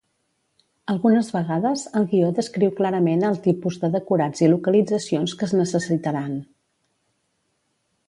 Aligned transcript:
Algunes 0.93 1.27
vegades, 1.35 1.83
el 1.99 2.07
guió 2.13 2.31
descriu 2.39 2.73
clarament 2.81 3.27
el 3.29 3.39
tipus 3.45 3.79
de 3.85 3.93
decorats 3.99 4.45
i 4.47 4.51
localitzacions 4.57 5.39
que 5.43 5.49
es 5.51 5.57
necessitaran. 5.63 6.45